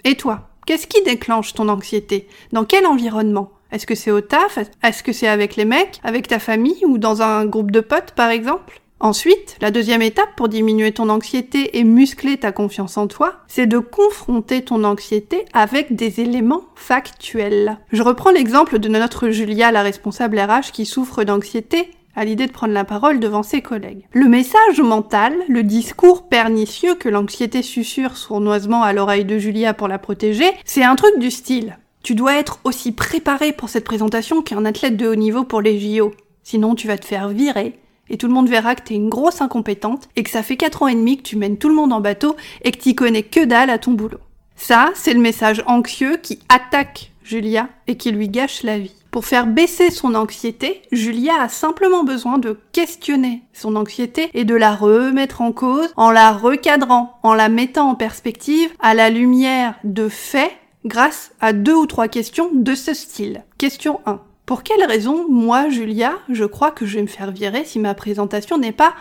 Et 0.07 0.15
toi, 0.15 0.48
qu'est-ce 0.65 0.88
qui 0.88 1.04
déclenche 1.04 1.54
ton 1.54 1.68
anxiété? 1.68 2.30
Dans 2.54 2.63
quel 2.63 2.86
environnement? 2.86 3.51
Est-ce 3.74 3.86
que 3.86 3.94
c'est 3.94 4.09
au 4.09 4.21
taf? 4.21 4.57
Est-ce 4.81 5.04
que 5.04 5.12
c'est 5.12 5.27
avec 5.27 5.57
les 5.57 5.65
mecs? 5.65 6.00
Avec 6.01 6.30
ta 6.30 6.39
famille? 6.39 6.86
Ou 6.86 6.98
dans 6.98 7.21
un 7.21 7.45
groupe 7.45 7.71
de 7.71 7.81
potes, 7.81 8.13
par 8.15 8.30
exemple? 8.30 8.80
Ensuite, 9.01 9.57
la 9.59 9.69
deuxième 9.69 10.01
étape 10.01 10.33
pour 10.38 10.48
diminuer 10.48 10.94
ton 10.94 11.09
anxiété 11.09 11.77
et 11.77 11.83
muscler 11.83 12.38
ta 12.38 12.54
confiance 12.54 12.98
en 12.98 13.07
toi, 13.07 13.42
c'est 13.50 13.68
de 13.68 13.80
confronter 13.80 14.63
ton 14.63 14.86
anxiété 14.86 15.44
avec 15.51 15.94
des 15.94 16.21
éléments 16.21 16.63
factuels. 16.75 17.77
Je 17.92 18.01
reprends 18.01 18.31
l'exemple 18.31 18.80
de 18.80 18.88
notre 18.88 19.30
Julia, 19.30 19.74
la 19.74 19.83
responsable 19.83 20.39
RH 20.39 20.71
qui 20.71 20.86
souffre 20.86 21.25
d'anxiété 21.25 21.92
à 22.18 22.25
l'idée 22.25 22.48
de 22.48 22.52
prendre 22.52 22.74
la 22.74 22.84
parole 22.84 23.19
devant 23.22 23.44
ses 23.44 23.62
collègues. 23.62 24.08
Le 24.12 24.28
message 24.28 24.81
mental, 24.81 25.36
le 25.48 25.64
discours 25.64 26.28
pernicieux 26.28 26.96
que 26.96 27.08
l'anxiété 27.08 27.62
susurre 27.62 28.18
sournoisement 28.18 28.81
à 28.81 28.92
l'oreille 28.92 29.24
de 29.24 29.38
Julia 29.38 29.74
pour 29.75 29.88
la 29.88 30.00
protéger, 30.00 30.52
c'est 30.66 30.84
un 30.84 30.96
truc 30.96 31.19
du 31.19 31.30
style. 31.30 31.78
Tu 32.02 32.16
dois 32.16 32.36
être 32.36 32.60
aussi 32.64 32.92
préparé 32.92 33.54
pour 33.54 33.69
cette 33.69 33.86
présentation 33.86 34.42
qu'un 34.42 34.66
athlète 34.66 34.98
de 34.98 35.08
haut 35.08 35.16
niveau 35.16 35.44
pour 35.44 35.62
les 35.62 35.80
JO. 35.80 36.12
Sinon, 36.42 36.74
tu 36.74 36.88
vas 36.88 36.98
te 36.98 37.06
faire 37.06 37.30
virer, 37.30 37.78
et 38.10 38.18
tout 38.18 38.28
le 38.28 38.34
monde 38.34 38.50
verra 38.50 38.74
que 38.74 38.81
t'es 38.81 38.96
une 38.96 39.10
grosse 39.10 39.42
incompétente, 39.42 40.10
et 40.16 40.24
que 40.24 40.30
ça 40.31 40.42
fait 40.42 40.58
4 40.58 40.84
ans 40.84 40.88
et 40.88 40.96
demi 40.96 41.18
que 41.18 41.24
tu 41.24 41.36
mènes 41.36 41.58
tout 41.58 41.70
le 41.70 41.75
monde 41.75 41.94
en 41.94 42.02
bateau, 42.02 42.36
et 42.63 42.72
que 42.72 42.78
t'y 42.78 42.96
connais 42.96 43.24
que 43.24 43.46
dalle 43.46 43.70
à 43.70 43.78
ton 43.78 43.92
boulot. 43.92 44.20
Ça, 44.56 44.90
c'est 44.96 45.13
le 45.13 45.20
message 45.20 45.62
anxieux 45.68 46.18
qui 46.18 46.40
attaque 46.50 47.12
Julia 47.24 47.70
et 47.86 47.96
qui 47.98 48.12
lui 48.12 48.30
gâche 48.30 48.63
la 48.63 48.80
vie. 48.80 48.96
Pour 49.18 49.25
faire 49.25 49.48
baisser 49.48 49.90
son 49.90 50.14
anxiété, 50.14 50.84
Julia 50.92 51.42
a 51.42 51.50
simplement 51.50 52.04
besoin 52.04 52.38
de 52.38 52.60
questionner 52.72 53.42
son 53.52 53.75
anxiété 53.75 54.30
et 54.36 54.46
de 54.46 54.53
la 54.53 54.75
remettre 54.75 55.41
en 55.41 55.51
cause 55.51 55.91
en 55.96 56.12
la 56.12 56.32
recadrant, 56.32 57.18
en 57.24 57.34
la 57.34 57.50
mettant 57.50 57.89
en 57.89 57.96
perspective 57.96 58.70
à 58.80 58.94
la 58.94 59.10
lumière 59.10 59.74
de 59.84 60.08
faits 60.08 60.51
grâce 60.86 61.32
à 61.41 61.51
deux 61.51 61.74
ou 61.74 61.88
trois 61.88 62.08
questions 62.08 62.51
de 62.53 62.75
ce 62.75 62.94
style. 62.94 63.44
Question 63.58 64.01
1. 64.06 64.22
Pour 64.46 64.62
quelle 64.62 64.86
raison, 64.86 65.25
moi, 65.27 65.68
Julia, 65.70 66.13
je 66.30 66.46
crois 66.46 66.70
que 66.70 66.86
je 66.86 66.98
vais 66.98 67.01
me 67.01 67.08
faire 67.08 67.32
virer 67.32 67.65
si 67.65 67.80
ma 67.80 67.96
présentation 67.96 68.60
n'est 68.60 68.72
pas 68.72 68.94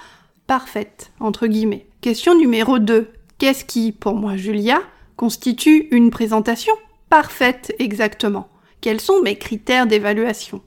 parfaite, 0.46 1.12
entre 1.20 1.46
guillemets? 1.46 1.88
Question 2.00 2.34
numéro 2.34 2.78
2. 2.78 3.10
Qu'est-ce 3.36 3.66
qui, 3.66 3.92
pour 3.92 4.14
moi, 4.14 4.38
Julia, 4.38 4.80
constitue 5.16 5.88
une 5.90 6.08
présentation 6.08 6.72
parfaite 7.10 7.74
exactement? 7.78 8.48
Quels 8.86 9.00
sont 9.00 9.20
mes 9.20 9.34
critères 9.34 9.88
d'évaluation. 9.88 10.62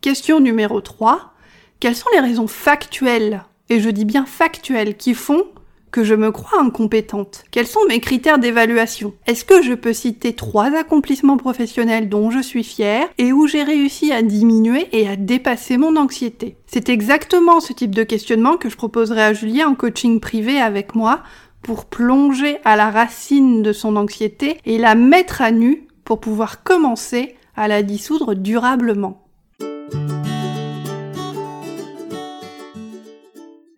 Question 0.00 0.38
numéro 0.38 0.80
3. 0.80 1.32
Quelles 1.80 1.96
sont 1.96 2.08
les 2.14 2.20
raisons 2.20 2.46
factuelles, 2.46 3.42
et 3.68 3.80
je 3.80 3.90
dis 3.90 4.04
bien 4.04 4.24
factuelles, 4.24 4.96
qui 4.96 5.14
font 5.14 5.42
que 5.90 6.04
je 6.04 6.14
me 6.14 6.30
crois 6.30 6.60
incompétente? 6.62 7.42
Quels 7.50 7.66
sont 7.66 7.84
mes 7.88 7.98
critères 7.98 8.38
d'évaluation? 8.38 9.14
Est-ce 9.26 9.44
que 9.44 9.62
je 9.62 9.72
peux 9.72 9.92
citer 9.92 10.34
trois 10.34 10.76
accomplissements 10.76 11.36
professionnels 11.36 12.08
dont 12.08 12.30
je 12.30 12.38
suis 12.38 12.62
fière 12.62 13.08
et 13.18 13.32
où 13.32 13.48
j'ai 13.48 13.64
réussi 13.64 14.12
à 14.12 14.22
diminuer 14.22 14.86
et 14.92 15.08
à 15.08 15.16
dépasser 15.16 15.76
mon 15.76 15.96
anxiété? 15.96 16.56
C'est 16.66 16.88
exactement 16.88 17.58
ce 17.58 17.72
type 17.72 17.96
de 17.96 18.04
questionnement 18.04 18.58
que 18.58 18.70
je 18.70 18.76
proposerai 18.76 19.24
à 19.24 19.32
Julia 19.32 19.68
en 19.68 19.74
coaching 19.74 20.20
privé 20.20 20.60
avec 20.60 20.94
moi 20.94 21.24
pour 21.62 21.86
plonger 21.86 22.58
à 22.64 22.76
la 22.76 22.90
racine 22.90 23.64
de 23.64 23.72
son 23.72 23.96
anxiété 23.96 24.58
et 24.64 24.78
la 24.78 24.94
mettre 24.94 25.42
à 25.42 25.50
nu 25.50 25.88
pour 26.04 26.20
pouvoir 26.20 26.62
commencer 26.62 27.36
à 27.56 27.68
la 27.68 27.82
dissoudre 27.82 28.34
durablement. 28.34 29.24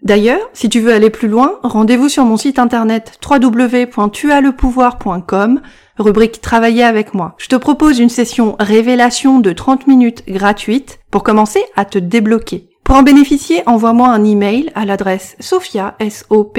D'ailleurs, 0.07 0.49
si 0.53 0.69
tu 0.69 0.79
veux 0.79 0.93
aller 0.93 1.11
plus 1.11 1.27
loin, 1.27 1.59
rendez-vous 1.65 2.09
sur 2.09 2.25
mon 2.25 2.37
site 2.37 2.61
internet 2.61 3.19
www.tuaslepouvoir.com, 3.29 5.61
rubrique 5.99 6.41
Travailler 6.41 6.85
avec 6.85 7.13
moi. 7.13 7.35
Je 7.39 7.49
te 7.49 7.57
propose 7.57 7.99
une 7.99 8.09
session 8.09 8.55
révélation 8.61 9.41
de 9.41 9.51
30 9.51 9.89
minutes 9.89 10.23
gratuite 10.29 11.01
pour 11.11 11.25
commencer 11.25 11.65
à 11.75 11.85
te 11.85 11.99
débloquer. 11.99 12.69
Pour 12.85 12.95
en 12.95 13.03
bénéficier, 13.03 13.65
envoie-moi 13.67 14.07
un 14.07 14.23
email 14.23 14.71
à 14.77 14.85
l'adresse 14.85 15.35
sophia, 15.41 15.97
s 15.99 16.25
o. 16.31 16.53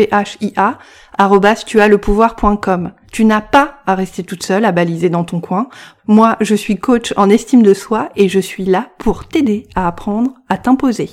Tu 3.11 3.25
n'as 3.25 3.41
pas 3.41 3.79
à 3.85 3.95
rester 3.95 4.23
toute 4.23 4.43
seule 4.43 4.65
à 4.65 4.71
baliser 4.71 5.09
dans 5.09 5.23
ton 5.23 5.39
coin. 5.39 5.69
Moi, 6.07 6.37
je 6.41 6.55
suis 6.55 6.77
coach 6.77 7.13
en 7.17 7.29
estime 7.29 7.63
de 7.63 7.73
soi 7.73 8.09
et 8.15 8.29
je 8.29 8.39
suis 8.39 8.65
là 8.65 8.89
pour 8.97 9.27
t'aider 9.27 9.67
à 9.75 9.87
apprendre 9.87 10.33
à 10.49 10.57
t'imposer. 10.57 11.09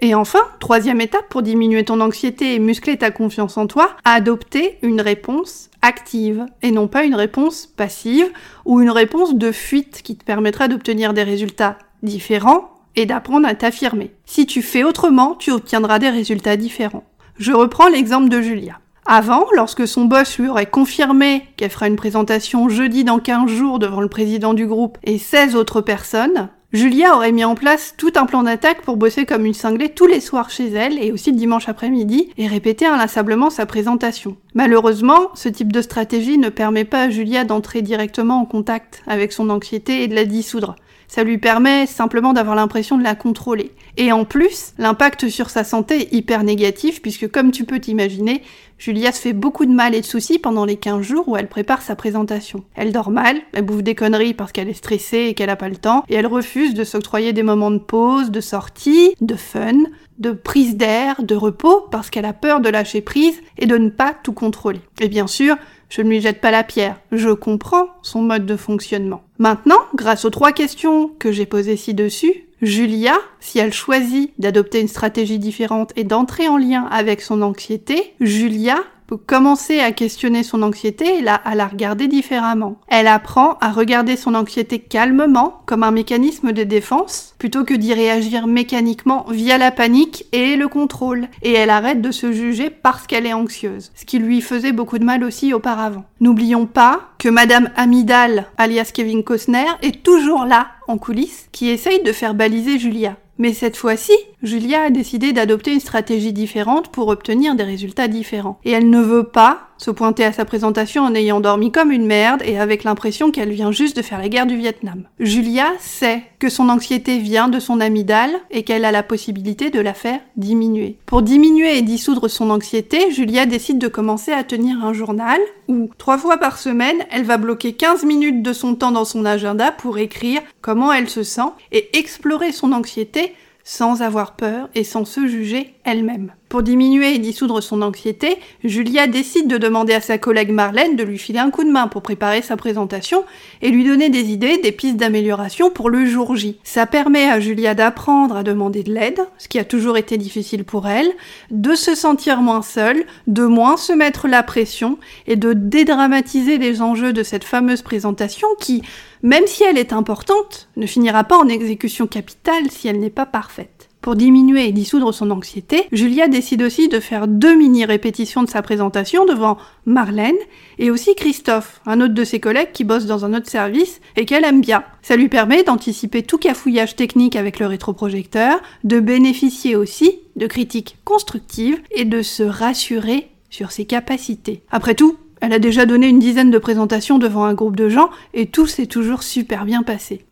Et 0.00 0.14
enfin, 0.14 0.40
troisième 0.60 1.00
étape 1.00 1.30
pour 1.30 1.40
diminuer 1.40 1.82
ton 1.82 1.98
anxiété 2.02 2.54
et 2.54 2.58
muscler 2.58 2.98
ta 2.98 3.10
confiance 3.10 3.56
en 3.56 3.66
toi, 3.66 3.96
adopter 4.04 4.76
une 4.82 5.00
réponse 5.00 5.70
active 5.80 6.44
et 6.60 6.72
non 6.72 6.88
pas 6.88 7.04
une 7.04 7.14
réponse 7.14 7.66
passive 7.66 8.30
ou 8.66 8.82
une 8.82 8.90
réponse 8.90 9.34
de 9.34 9.50
fuite 9.50 10.02
qui 10.02 10.16
te 10.16 10.24
permettra 10.24 10.68
d'obtenir 10.68 11.14
des 11.14 11.22
résultats 11.22 11.78
différents 12.02 12.68
et 12.96 13.06
d'apprendre 13.06 13.48
à 13.48 13.54
t'affirmer. 13.54 14.10
Si 14.26 14.44
tu 14.44 14.60
fais 14.60 14.84
autrement, 14.84 15.36
tu 15.36 15.52
obtiendras 15.52 15.98
des 15.98 16.10
résultats 16.10 16.58
différents. 16.58 17.04
Je 17.36 17.52
reprends 17.52 17.88
l'exemple 17.88 18.28
de 18.28 18.40
Julia. 18.40 18.78
Avant, 19.06 19.46
lorsque 19.56 19.88
son 19.88 20.04
boss 20.04 20.38
lui 20.38 20.48
aurait 20.48 20.66
confirmé 20.66 21.42
qu'elle 21.56 21.70
fera 21.70 21.88
une 21.88 21.96
présentation 21.96 22.68
jeudi 22.68 23.02
dans 23.02 23.18
15 23.18 23.50
jours 23.50 23.80
devant 23.80 24.00
le 24.00 24.08
président 24.08 24.54
du 24.54 24.66
groupe 24.66 24.98
et 25.02 25.18
16 25.18 25.56
autres 25.56 25.80
personnes, 25.80 26.48
Julia 26.72 27.14
aurait 27.14 27.32
mis 27.32 27.44
en 27.44 27.54
place 27.54 27.94
tout 27.96 28.12
un 28.16 28.26
plan 28.26 28.44
d'attaque 28.44 28.82
pour 28.82 28.96
bosser 28.96 29.26
comme 29.26 29.46
une 29.46 29.54
cinglée 29.54 29.90
tous 29.90 30.06
les 30.06 30.20
soirs 30.20 30.50
chez 30.50 30.68
elle 30.70 31.02
et 31.02 31.12
aussi 31.12 31.32
le 31.32 31.36
dimanche 31.36 31.68
après-midi 31.68 32.30
et 32.36 32.46
répéter 32.46 32.86
inlassablement 32.86 33.50
sa 33.50 33.66
présentation. 33.66 34.36
Malheureusement, 34.54 35.30
ce 35.34 35.48
type 35.48 35.72
de 35.72 35.82
stratégie 35.82 36.38
ne 36.38 36.48
permet 36.48 36.84
pas 36.84 37.02
à 37.02 37.10
Julia 37.10 37.44
d'entrer 37.44 37.82
directement 37.82 38.40
en 38.40 38.44
contact 38.44 39.02
avec 39.06 39.32
son 39.32 39.50
anxiété 39.50 40.02
et 40.02 40.08
de 40.08 40.14
la 40.14 40.24
dissoudre. 40.24 40.76
Ça 41.08 41.24
lui 41.24 41.38
permet 41.38 41.86
simplement 41.86 42.32
d'avoir 42.32 42.56
l'impression 42.56 42.98
de 42.98 43.02
la 43.02 43.14
contrôler. 43.14 43.72
Et 43.96 44.12
en 44.12 44.24
plus, 44.24 44.72
l'impact 44.78 45.28
sur 45.28 45.50
sa 45.50 45.64
santé 45.64 46.00
est 46.00 46.12
hyper 46.12 46.42
négatif 46.42 47.02
puisque 47.02 47.30
comme 47.30 47.52
tu 47.52 47.64
peux 47.64 47.78
t'imaginer, 47.78 48.42
Julia 48.78 49.12
se 49.12 49.20
fait 49.20 49.32
beaucoup 49.32 49.66
de 49.66 49.72
mal 49.72 49.94
et 49.94 50.00
de 50.00 50.06
soucis 50.06 50.38
pendant 50.38 50.64
les 50.64 50.76
15 50.76 51.00
jours 51.00 51.28
où 51.28 51.36
elle 51.36 51.48
prépare 51.48 51.80
sa 51.80 51.94
présentation. 51.94 52.64
Elle 52.74 52.92
dort 52.92 53.10
mal, 53.10 53.36
elle 53.52 53.64
bouffe 53.64 53.82
des 53.82 53.94
conneries 53.94 54.34
parce 54.34 54.52
qu'elle 54.52 54.68
est 54.68 54.74
stressée 54.74 55.26
et 55.28 55.34
qu'elle 55.34 55.46
n'a 55.46 55.56
pas 55.56 55.68
le 55.68 55.76
temps, 55.76 56.04
et 56.08 56.14
elle 56.14 56.26
refuse 56.26 56.74
de 56.74 56.84
s'octroyer 56.84 57.32
des 57.32 57.44
moments 57.44 57.70
de 57.70 57.78
pause, 57.78 58.30
de 58.30 58.40
sortie, 58.40 59.14
de 59.20 59.36
fun, 59.36 59.84
de 60.18 60.32
prise 60.32 60.76
d'air, 60.76 61.22
de 61.22 61.34
repos, 61.34 61.86
parce 61.90 62.10
qu'elle 62.10 62.24
a 62.24 62.32
peur 62.32 62.60
de 62.60 62.68
lâcher 62.68 63.00
prise 63.00 63.40
et 63.58 63.66
de 63.66 63.78
ne 63.78 63.90
pas 63.90 64.14
tout 64.22 64.32
contrôler. 64.32 64.80
Et 65.00 65.08
bien 65.08 65.26
sûr, 65.26 65.56
je 65.88 66.02
ne 66.02 66.08
lui 66.08 66.20
jette 66.20 66.40
pas 66.40 66.50
la 66.50 66.64
pierre, 66.64 67.00
je 67.12 67.30
comprends 67.30 67.88
son 68.02 68.22
mode 68.22 68.46
de 68.46 68.56
fonctionnement. 68.56 69.22
Maintenant, 69.38 69.80
grâce 69.94 70.24
aux 70.24 70.30
trois 70.30 70.52
questions 70.52 71.10
que 71.18 71.32
j'ai 71.32 71.46
posées 71.46 71.76
ci-dessus, 71.76 72.44
Julia, 72.62 73.16
si 73.40 73.58
elle 73.58 73.72
choisit 73.72 74.32
d'adopter 74.38 74.80
une 74.80 74.88
stratégie 74.88 75.38
différente 75.38 75.92
et 75.96 76.04
d'entrer 76.04 76.48
en 76.48 76.56
lien 76.56 76.84
avec 76.90 77.20
son 77.20 77.42
anxiété, 77.42 78.14
Julia 78.20 78.78
peut 79.06 79.16
commencer 79.16 79.80
à 79.80 79.92
questionner 79.92 80.42
son 80.42 80.62
anxiété 80.62 81.18
et 81.18 81.26
à 81.26 81.54
la 81.54 81.66
regarder 81.66 82.08
différemment. 82.08 82.76
Elle 82.88 83.06
apprend 83.06 83.56
à 83.60 83.70
regarder 83.70 84.16
son 84.16 84.34
anxiété 84.34 84.78
calmement, 84.78 85.62
comme 85.66 85.82
un 85.82 85.90
mécanisme 85.90 86.52
de 86.52 86.64
défense, 86.64 87.34
plutôt 87.38 87.64
que 87.64 87.74
d'y 87.74 87.94
réagir 87.94 88.46
mécaniquement 88.46 89.26
via 89.30 89.58
la 89.58 89.70
panique 89.70 90.26
et 90.32 90.56
le 90.56 90.68
contrôle. 90.68 91.28
Et 91.42 91.52
elle 91.52 91.70
arrête 91.70 92.00
de 92.00 92.10
se 92.10 92.32
juger 92.32 92.70
parce 92.70 93.06
qu'elle 93.06 93.26
est 93.26 93.32
anxieuse, 93.32 93.92
ce 93.94 94.04
qui 94.04 94.18
lui 94.18 94.40
faisait 94.40 94.72
beaucoup 94.72 94.98
de 94.98 95.04
mal 95.04 95.24
aussi 95.24 95.52
auparavant. 95.52 96.04
N'oublions 96.20 96.66
pas 96.66 97.10
que 97.18 97.28
Madame 97.28 97.70
Amidal, 97.76 98.46
alias 98.56 98.90
Kevin 98.94 99.24
Costner, 99.24 99.66
est 99.82 100.02
toujours 100.02 100.44
là, 100.44 100.68
en 100.88 100.98
coulisses, 100.98 101.48
qui 101.52 101.68
essaye 101.68 102.02
de 102.02 102.12
faire 102.12 102.34
baliser 102.34 102.78
Julia. 102.78 103.16
Mais 103.38 103.52
cette 103.52 103.76
fois-ci, 103.76 104.12
Julia 104.44 104.82
a 104.82 104.90
décidé 104.90 105.32
d'adopter 105.32 105.72
une 105.72 105.80
stratégie 105.80 106.34
différente 106.34 106.88
pour 106.88 107.08
obtenir 107.08 107.54
des 107.54 107.64
résultats 107.64 108.08
différents. 108.08 108.60
Et 108.64 108.72
elle 108.72 108.90
ne 108.90 109.00
veut 109.00 109.24
pas 109.24 109.68
se 109.78 109.90
pointer 109.90 110.24
à 110.24 110.32
sa 110.32 110.44
présentation 110.44 111.02
en 111.02 111.14
ayant 111.14 111.40
dormi 111.40 111.72
comme 111.72 111.90
une 111.90 112.06
merde 112.06 112.42
et 112.44 112.58
avec 112.58 112.84
l'impression 112.84 113.30
qu'elle 113.30 113.50
vient 113.50 113.72
juste 113.72 113.96
de 113.96 114.02
faire 114.02 114.18
la 114.18 114.28
guerre 114.28 114.46
du 114.46 114.56
Vietnam. 114.56 115.04
Julia 115.18 115.66
sait 115.78 116.22
que 116.38 116.48
son 116.48 116.68
anxiété 116.68 117.18
vient 117.18 117.48
de 117.48 117.58
son 117.58 117.80
amygdale 117.80 118.30
et 118.50 118.62
qu'elle 118.62 118.84
a 118.84 118.92
la 118.92 119.02
possibilité 119.02 119.70
de 119.70 119.80
la 119.80 119.94
faire 119.94 120.20
diminuer. 120.36 120.96
Pour 121.06 121.22
diminuer 121.22 121.78
et 121.78 121.82
dissoudre 121.82 122.28
son 122.28 122.50
anxiété, 122.50 123.10
Julia 123.10 123.46
décide 123.46 123.78
de 123.78 123.88
commencer 123.88 124.32
à 124.32 124.44
tenir 124.44 124.84
un 124.84 124.92
journal 124.92 125.40
où, 125.68 125.90
trois 125.98 126.18
fois 126.18 126.36
par 126.36 126.58
semaine, 126.58 127.04
elle 127.10 127.24
va 127.24 127.38
bloquer 127.38 127.72
15 127.72 128.04
minutes 128.04 128.42
de 128.42 128.52
son 128.52 128.74
temps 128.74 128.92
dans 128.92 129.04
son 129.04 129.24
agenda 129.24 129.72
pour 129.72 129.98
écrire 129.98 130.42
comment 130.60 130.92
elle 130.92 131.08
se 131.08 131.22
sent 131.22 131.40
et 131.72 131.96
explorer 131.98 132.52
son 132.52 132.72
anxiété 132.72 133.32
sans 133.64 134.02
avoir 134.02 134.36
peur 134.36 134.68
et 134.74 134.84
sans 134.84 135.04
se 135.04 135.26
juger 135.26 135.74
elle-même. 135.84 136.32
Pour 136.54 136.62
diminuer 136.62 137.16
et 137.16 137.18
dissoudre 137.18 137.60
son 137.60 137.82
anxiété, 137.82 138.38
Julia 138.62 139.08
décide 139.08 139.48
de 139.48 139.58
demander 139.58 139.92
à 139.92 140.00
sa 140.00 140.18
collègue 140.18 140.52
Marlène 140.52 140.94
de 140.94 141.02
lui 141.02 141.18
filer 141.18 141.40
un 141.40 141.50
coup 141.50 141.64
de 141.64 141.68
main 141.68 141.88
pour 141.88 142.00
préparer 142.00 142.42
sa 142.42 142.56
présentation 142.56 143.24
et 143.60 143.70
lui 143.70 143.82
donner 143.82 144.08
des 144.08 144.30
idées, 144.30 144.58
des 144.58 144.70
pistes 144.70 144.96
d'amélioration 144.96 145.70
pour 145.70 145.90
le 145.90 146.06
jour 146.06 146.36
J. 146.36 146.60
Ça 146.62 146.86
permet 146.86 147.28
à 147.28 147.40
Julia 147.40 147.74
d'apprendre 147.74 148.36
à 148.36 148.44
demander 148.44 148.84
de 148.84 148.94
l'aide, 148.94 149.18
ce 149.36 149.48
qui 149.48 149.58
a 149.58 149.64
toujours 149.64 149.96
été 149.96 150.16
difficile 150.16 150.62
pour 150.62 150.86
elle, 150.86 151.10
de 151.50 151.74
se 151.74 151.96
sentir 151.96 152.40
moins 152.40 152.62
seule, 152.62 153.04
de 153.26 153.44
moins 153.44 153.76
se 153.76 153.92
mettre 153.92 154.28
la 154.28 154.44
pression 154.44 154.96
et 155.26 155.34
de 155.34 155.54
dédramatiser 155.54 156.58
les 156.58 156.82
enjeux 156.82 157.12
de 157.12 157.24
cette 157.24 157.42
fameuse 157.42 157.82
présentation 157.82 158.46
qui, 158.60 158.82
même 159.24 159.48
si 159.48 159.64
elle 159.64 159.76
est 159.76 159.92
importante, 159.92 160.68
ne 160.76 160.86
finira 160.86 161.24
pas 161.24 161.36
en 161.36 161.48
exécution 161.48 162.06
capitale 162.06 162.70
si 162.70 162.86
elle 162.86 163.00
n'est 163.00 163.10
pas 163.10 163.26
parfaite. 163.26 163.73
Pour 164.04 164.16
diminuer 164.16 164.68
et 164.68 164.72
dissoudre 164.72 165.14
son 165.14 165.30
anxiété, 165.30 165.84
Julia 165.90 166.28
décide 166.28 166.62
aussi 166.62 166.88
de 166.88 167.00
faire 167.00 167.26
deux 167.26 167.56
mini-répétitions 167.56 168.42
de 168.42 168.50
sa 168.50 168.60
présentation 168.60 169.24
devant 169.24 169.56
Marlène 169.86 170.36
et 170.78 170.90
aussi 170.90 171.14
Christophe, 171.14 171.80
un 171.86 172.02
autre 172.02 172.12
de 172.12 172.22
ses 172.22 172.38
collègues 172.38 172.72
qui 172.74 172.84
bosse 172.84 173.06
dans 173.06 173.24
un 173.24 173.32
autre 173.32 173.48
service 173.48 174.02
et 174.16 174.26
qu'elle 174.26 174.44
aime 174.44 174.60
bien. 174.60 174.84
Ça 175.00 175.16
lui 175.16 175.30
permet 175.30 175.62
d'anticiper 175.62 176.22
tout 176.22 176.36
cafouillage 176.36 176.96
technique 176.96 177.34
avec 177.34 177.58
le 177.58 177.66
rétroprojecteur, 177.66 178.60
de 178.84 179.00
bénéficier 179.00 179.74
aussi 179.74 180.18
de 180.36 180.46
critiques 180.46 180.98
constructives 181.06 181.80
et 181.90 182.04
de 182.04 182.20
se 182.20 182.42
rassurer 182.42 183.30
sur 183.48 183.70
ses 183.70 183.86
capacités. 183.86 184.60
Après 184.70 184.94
tout, 184.94 185.16
elle 185.40 185.54
a 185.54 185.58
déjà 185.58 185.86
donné 185.86 186.08
une 186.08 186.18
dizaine 186.18 186.50
de 186.50 186.58
présentations 186.58 187.16
devant 187.16 187.44
un 187.44 187.54
groupe 187.54 187.76
de 187.76 187.88
gens 187.88 188.10
et 188.34 188.48
tout 188.48 188.66
s'est 188.66 188.84
toujours 188.84 189.22
super 189.22 189.64
bien 189.64 189.82
passé. 189.82 190.26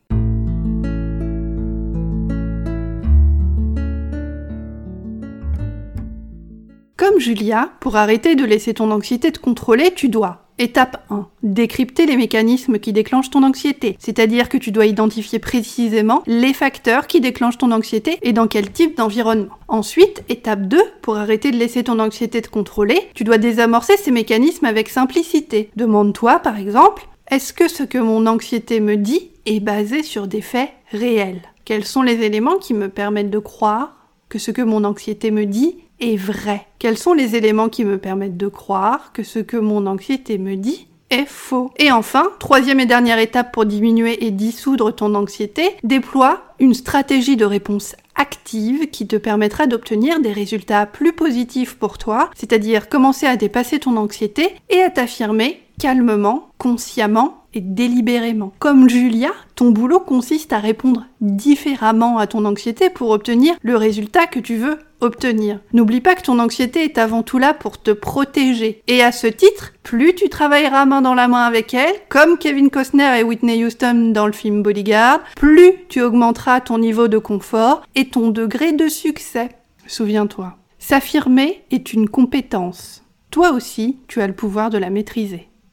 Comme 7.02 7.18
Julia, 7.18 7.72
pour 7.80 7.96
arrêter 7.96 8.36
de 8.36 8.44
laisser 8.44 8.74
ton 8.74 8.92
anxiété 8.92 9.32
te 9.32 9.40
contrôler, 9.40 9.92
tu 9.92 10.08
dois 10.08 10.46
Étape 10.60 11.04
1. 11.10 11.26
Décrypter 11.42 12.06
les 12.06 12.16
mécanismes 12.16 12.78
qui 12.78 12.92
déclenchent 12.92 13.30
ton 13.30 13.42
anxiété. 13.42 13.96
C'est-à-dire 13.98 14.48
que 14.48 14.56
tu 14.56 14.70
dois 14.70 14.86
identifier 14.86 15.40
précisément 15.40 16.22
les 16.28 16.52
facteurs 16.52 17.08
qui 17.08 17.20
déclenchent 17.20 17.58
ton 17.58 17.72
anxiété 17.72 18.20
et 18.22 18.32
dans 18.32 18.46
quel 18.46 18.70
type 18.70 18.96
d'environnement. 18.96 19.58
Ensuite, 19.66 20.22
étape 20.28 20.68
2. 20.68 20.80
Pour 21.00 21.16
arrêter 21.16 21.50
de 21.50 21.56
laisser 21.56 21.82
ton 21.82 21.98
anxiété 21.98 22.40
te 22.40 22.48
contrôler, 22.48 23.00
tu 23.14 23.24
dois 23.24 23.38
désamorcer 23.38 23.96
ces 23.96 24.12
mécanismes 24.12 24.66
avec 24.66 24.88
simplicité. 24.88 25.70
Demande-toi, 25.74 26.38
par 26.38 26.56
exemple, 26.56 27.08
est-ce 27.32 27.52
que 27.52 27.66
ce 27.66 27.82
que 27.82 27.98
mon 27.98 28.28
anxiété 28.28 28.78
me 28.78 28.96
dit 28.96 29.32
est 29.44 29.58
basé 29.58 30.04
sur 30.04 30.28
des 30.28 30.40
faits 30.40 30.70
réels? 30.92 31.42
Quels 31.64 31.84
sont 31.84 32.02
les 32.02 32.22
éléments 32.22 32.58
qui 32.58 32.74
me 32.74 32.88
permettent 32.88 33.30
de 33.30 33.40
croire 33.40 33.96
que 34.28 34.38
ce 34.38 34.52
que 34.52 34.62
mon 34.62 34.84
anxiété 34.84 35.30
me 35.32 35.44
dit 35.44 35.76
est 36.02 36.16
vrai. 36.16 36.66
Quels 36.78 36.98
sont 36.98 37.14
les 37.14 37.36
éléments 37.36 37.68
qui 37.68 37.84
me 37.84 37.96
permettent 37.96 38.36
de 38.36 38.48
croire 38.48 39.12
que 39.12 39.22
ce 39.22 39.38
que 39.38 39.56
mon 39.56 39.86
anxiété 39.86 40.36
me 40.36 40.56
dit 40.56 40.88
est 41.10 41.26
faux? 41.26 41.70
Et 41.78 41.92
enfin, 41.92 42.28
troisième 42.40 42.80
et 42.80 42.86
dernière 42.86 43.18
étape 43.18 43.52
pour 43.52 43.64
diminuer 43.64 44.26
et 44.26 44.32
dissoudre 44.32 44.94
ton 44.94 45.14
anxiété, 45.14 45.62
déploie 45.84 46.42
une 46.58 46.74
stratégie 46.74 47.36
de 47.36 47.44
réponse 47.44 47.94
active 48.16 48.90
qui 48.90 49.06
te 49.06 49.16
permettra 49.16 49.66
d'obtenir 49.66 50.20
des 50.20 50.32
résultats 50.32 50.86
plus 50.86 51.12
positifs 51.12 51.74
pour 51.76 51.98
toi, 51.98 52.30
c'est-à-dire 52.34 52.88
commencer 52.88 53.26
à 53.26 53.36
dépasser 53.36 53.78
ton 53.78 53.96
anxiété 53.96 54.56
et 54.70 54.82
à 54.82 54.90
t'affirmer 54.90 55.60
calmement, 55.80 56.48
consciemment 56.58 57.41
et 57.54 57.60
délibérément. 57.60 58.52
Comme 58.58 58.88
Julia, 58.88 59.30
ton 59.54 59.70
boulot 59.70 60.00
consiste 60.00 60.52
à 60.52 60.58
répondre 60.58 61.06
différemment 61.20 62.18
à 62.18 62.26
ton 62.26 62.44
anxiété 62.44 62.90
pour 62.90 63.10
obtenir 63.10 63.54
le 63.62 63.76
résultat 63.76 64.26
que 64.26 64.40
tu 64.40 64.56
veux 64.56 64.78
obtenir. 65.00 65.58
N'oublie 65.72 66.00
pas 66.00 66.14
que 66.14 66.22
ton 66.22 66.38
anxiété 66.38 66.84
est 66.84 66.98
avant 66.98 67.22
tout 67.22 67.38
là 67.38 67.54
pour 67.54 67.80
te 67.80 67.90
protéger. 67.90 68.82
Et 68.86 69.02
à 69.02 69.12
ce 69.12 69.26
titre, 69.26 69.72
plus 69.82 70.14
tu 70.14 70.28
travailleras 70.28 70.86
main 70.86 71.02
dans 71.02 71.14
la 71.14 71.28
main 71.28 71.44
avec 71.44 71.74
elle, 71.74 71.94
comme 72.08 72.38
Kevin 72.38 72.70
Costner 72.70 73.18
et 73.18 73.22
Whitney 73.22 73.64
Houston 73.64 74.12
dans 74.12 74.26
le 74.26 74.32
film 74.32 74.62
Bodyguard, 74.62 75.20
plus 75.36 75.72
tu 75.88 76.00
augmenteras 76.02 76.60
ton 76.60 76.78
niveau 76.78 77.08
de 77.08 77.18
confort 77.18 77.82
et 77.94 78.08
ton 78.08 78.28
degré 78.28 78.72
de 78.72 78.88
succès. 78.88 79.50
Souviens-toi. 79.86 80.56
S'affirmer 80.78 81.62
est 81.70 81.92
une 81.92 82.08
compétence. 82.08 83.04
Toi 83.30 83.52
aussi, 83.52 83.98
tu 84.08 84.20
as 84.20 84.26
le 84.26 84.34
pouvoir 84.34 84.70
de 84.70 84.78
la 84.78 84.90
maîtriser. 84.90 85.48